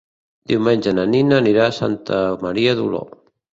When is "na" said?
0.99-1.03